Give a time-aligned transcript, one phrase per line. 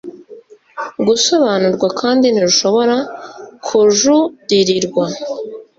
[1.07, 2.95] gusobanurwa kandi ntirushobora
[3.65, 5.05] kujuririrwa